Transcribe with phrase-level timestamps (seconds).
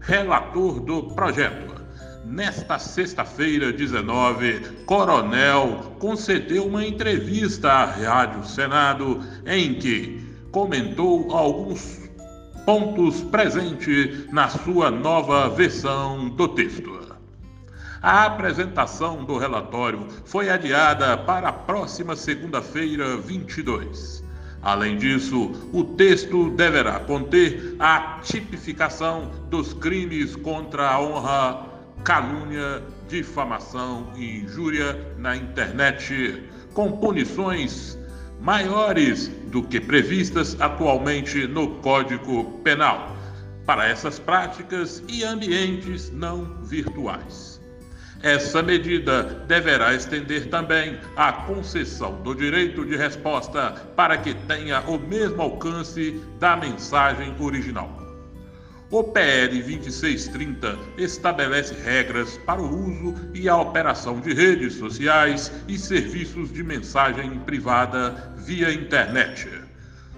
[0.00, 1.76] relator do projeto.
[2.24, 12.08] Nesta sexta-feira, 19, Coronel concedeu uma entrevista à Rádio Senado em que comentou alguns
[12.66, 17.17] pontos presentes na sua nova versão do texto.
[18.00, 24.22] A apresentação do relatório foi adiada para a próxima segunda-feira, 22.
[24.62, 31.66] Além disso, o texto deverá conter a tipificação dos crimes contra a honra,
[32.04, 37.98] calúnia, difamação e injúria na internet, com punições
[38.40, 43.16] maiores do que previstas atualmente no Código Penal
[43.66, 47.58] para essas práticas e ambientes não virtuais.
[48.22, 54.98] Essa medida deverá estender também a concessão do direito de resposta para que tenha o
[54.98, 57.96] mesmo alcance da mensagem original.
[58.90, 65.78] O PL 2630 estabelece regras para o uso e a operação de redes sociais e
[65.78, 69.48] serviços de mensagem privada via internet,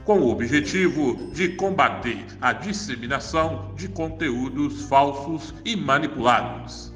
[0.05, 6.90] com o objetivo de combater a disseminação de conteúdos falsos e manipulados.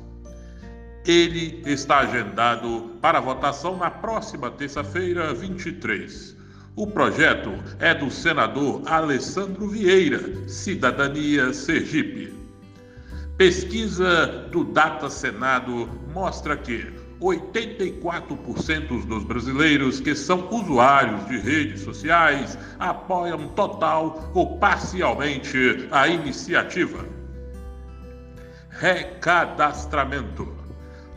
[1.06, 6.34] Ele está agendado para votação na próxima terça-feira, 23.
[6.76, 12.32] O projeto é do senador Alessandro Vieira, Cidadania Sergipe.
[13.36, 22.56] Pesquisa do Data Senado mostra que 84% dos brasileiros que são usuários de redes sociais
[22.78, 27.04] apoiam total ou parcialmente a iniciativa.
[28.70, 30.63] Recadastramento.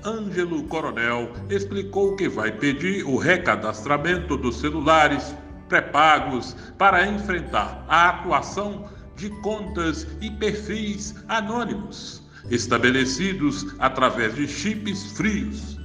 [0.08, 5.36] Ângelo Coronel explicou que vai pedir o recadastramento dos celulares
[5.68, 8.86] pré-pagos para enfrentar a atuação
[9.18, 15.78] de contas e perfis anônimos estabelecidos através de chips frios.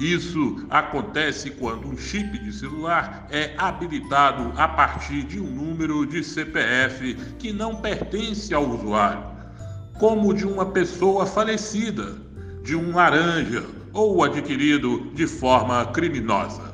[0.00, 6.24] Isso acontece quando um chip de celular é habilitado a partir de um número de
[6.24, 9.22] CPF que não pertence ao usuário,
[10.00, 12.29] como de uma pessoa falecida
[12.62, 16.70] de um laranja ou adquirido de forma criminosa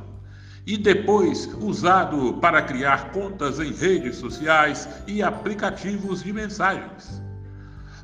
[0.66, 7.22] e depois usado para criar contas em redes sociais e aplicativos de mensagens.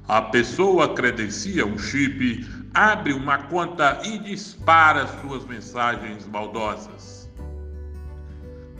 [0.07, 7.22] A pessoa credencia um chip, abre uma conta e dispara suas mensagens maldosas.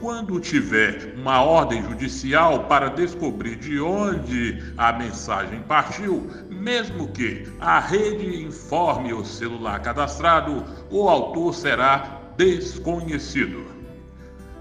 [0.03, 7.79] Quando tiver uma ordem judicial para descobrir de onde a mensagem partiu, mesmo que a
[7.79, 13.65] rede informe o celular cadastrado, o autor será desconhecido.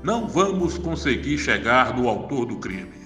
[0.03, 3.00] Não vamos conseguir chegar no autor do crime.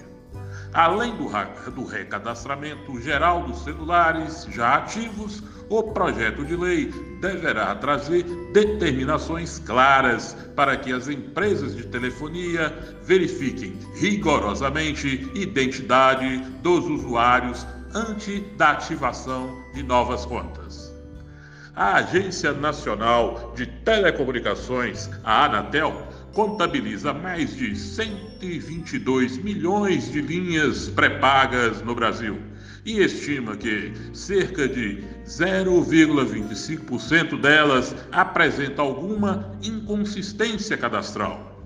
[0.76, 1.30] Além do,
[1.70, 10.36] do recadastramento geral dos celulares já ativos, o projeto de lei deverá trazer determinações claras
[10.54, 12.68] para que as empresas de telefonia
[13.02, 20.94] verifiquem rigorosamente identidade dos usuários antes da ativação de novas contas.
[21.74, 26.05] A Agência Nacional de Telecomunicações, a Anatel,
[26.36, 32.38] contabiliza mais de 122 milhões de linhas pré-pagas no Brasil
[32.84, 41.58] e estima que cerca de 0,25% delas apresenta alguma inconsistência cadastral.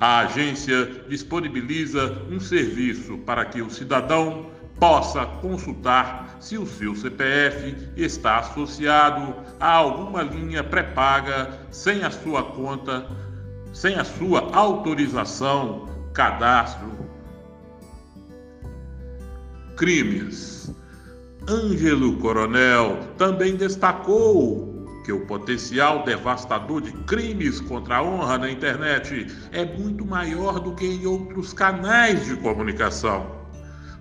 [0.00, 4.50] A agência disponibiliza um serviço para que o cidadão
[4.80, 12.42] possa consultar se o seu CPF está associado a alguma linha pré-paga sem a sua
[12.42, 13.06] conta
[13.72, 16.92] sem a sua autorização, cadastro.
[19.76, 20.74] Crimes.
[21.48, 29.26] Ângelo Coronel também destacou que o potencial devastador de crimes contra a honra na internet
[29.50, 33.26] é muito maior do que em outros canais de comunicação.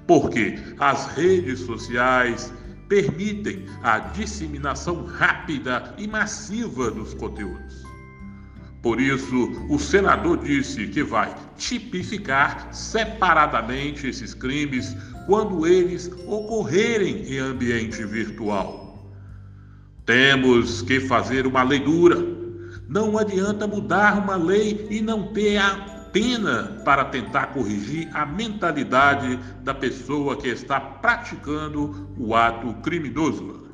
[0.06, 2.54] Porque as redes sociais
[2.88, 7.91] permitem a disseminação rápida e massiva dos conteúdos.
[8.82, 14.96] Por isso, o senador disse que vai tipificar separadamente esses crimes
[15.28, 19.14] quando eles ocorrerem em ambiente virtual.
[20.06, 22.18] Temos que fazer uma lei dura.
[22.90, 25.76] Não adianta mudar uma lei e não ter a
[26.12, 33.71] pena para tentar corrigir a mentalidade da pessoa que está praticando o ato criminoso.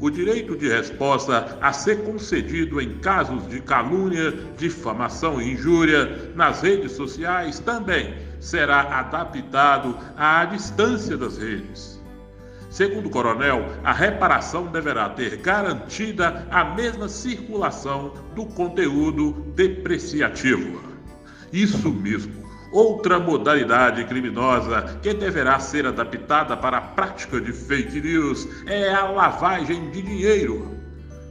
[0.00, 6.62] O direito de resposta a ser concedido em casos de calúnia, difamação e injúria nas
[6.62, 12.00] redes sociais também será adaptado à distância das redes.
[12.70, 20.80] Segundo o coronel, a reparação deverá ter garantida a mesma circulação do conteúdo depreciativo.
[21.52, 22.39] Isso mesmo.
[22.72, 29.08] Outra modalidade criminosa que deverá ser adaptada para a prática de fake news é a
[29.10, 30.78] lavagem de dinheiro.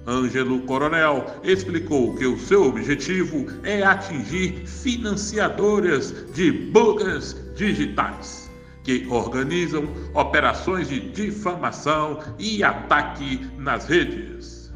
[0.05, 8.49] Ângelo Coronel explicou que o seu objetivo é atingir financiadoras de bloggers digitais
[8.83, 14.73] que organizam operações de difamação e ataque nas redes.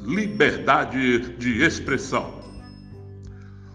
[0.00, 2.37] Liberdade de expressão.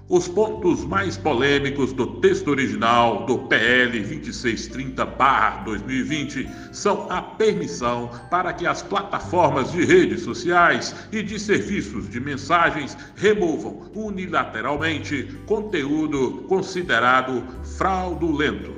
[0.09, 8.67] Os pontos mais polêmicos do texto original do PL 2630-2020 são a permissão para que
[8.67, 17.41] as plataformas de redes sociais e de serviços de mensagens removam unilateralmente conteúdo considerado
[17.77, 18.73] fraudulento.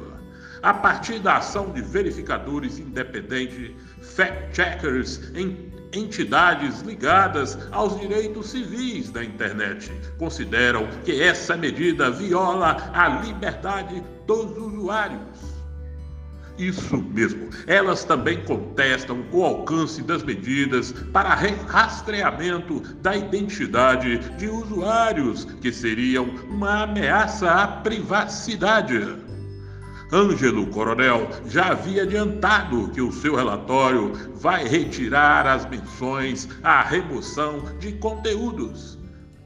[0.62, 3.72] A partir da ação de verificadores independentes,
[4.02, 13.08] fact-checkers em entidades ligadas aos direitos civis da internet consideram que essa medida viola a
[13.08, 15.56] liberdade dos usuários.
[16.58, 21.36] Isso mesmo, elas também contestam o alcance das medidas para
[21.68, 29.18] rastreamento da identidade de usuários, que seriam uma ameaça à privacidade.
[30.12, 37.64] Ângelo Coronel já havia adiantado que o seu relatório vai retirar as menções à remoção
[37.80, 39.00] de conteúdos.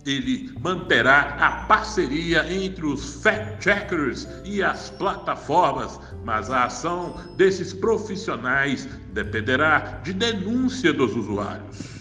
[0.06, 8.88] Ele manterá a parceria entre os fact-checkers e as plataformas, mas a ação desses profissionais
[9.14, 11.99] dependerá de denúncia dos usuários.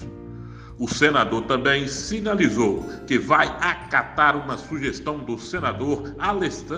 [0.79, 6.15] O senador também sinalizou que vai acatar uma sugestão do senador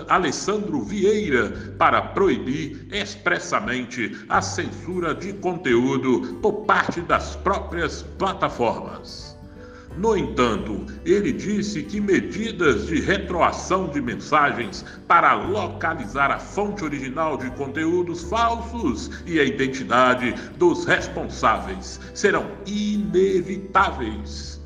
[0.07, 9.30] Alessandro Vieira para proibir expressamente a censura de conteúdo por parte das próprias plataformas.
[9.97, 17.37] No entanto, ele disse que medidas de retroação de mensagens para localizar a fonte original
[17.37, 24.61] de conteúdos falsos e a identidade dos responsáveis serão inevitáveis.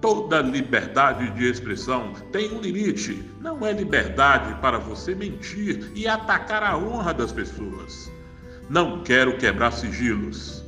[0.00, 3.22] Toda liberdade de expressão tem um limite.
[3.40, 8.10] Não é liberdade para você mentir e atacar a honra das pessoas.
[8.68, 10.64] Não quero quebrar sigilos.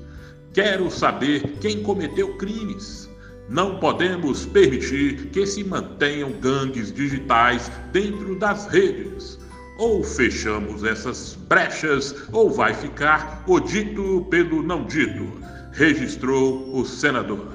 [0.52, 3.08] Quero saber quem cometeu crimes.
[3.49, 9.39] Não podemos permitir que se mantenham gangues digitais dentro das redes.
[9.79, 15.40] Ou fechamos essas brechas, ou vai ficar o dito pelo não dito,
[15.73, 17.52] registrou o senador.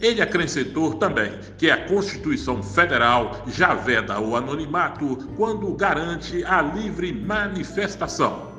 [0.00, 7.12] Ele acrescentou também que a Constituição Federal já veda o anonimato quando garante a livre
[7.12, 8.55] manifestação.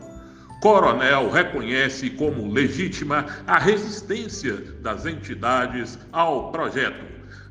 [0.61, 7.05] Coronel reconhece como legítima a resistência das entidades ao projeto,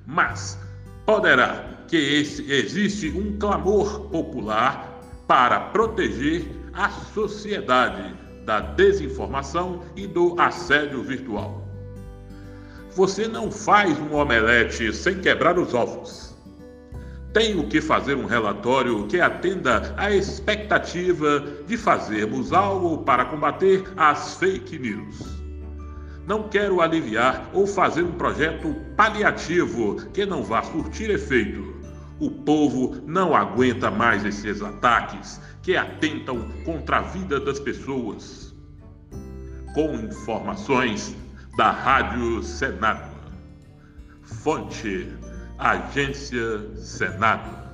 [0.04, 0.58] mas
[1.04, 10.34] poderá que esse, existe um clamor popular para proteger a sociedade da desinformação e do
[10.40, 11.64] assédio virtual.
[12.90, 16.25] Você não faz um omelete sem quebrar os ovos
[17.36, 24.36] tenho que fazer um relatório que atenda à expectativa de fazermos algo para combater as
[24.36, 25.18] fake news.
[26.26, 31.76] Não quero aliviar ou fazer um projeto paliativo que não vá surtir efeito.
[32.18, 38.54] O povo não aguenta mais esses ataques que atentam contra a vida das pessoas.
[39.74, 41.14] Com informações
[41.58, 43.14] da Rádio Senado.
[44.22, 45.06] Fonte
[45.58, 47.65] Agência Senado.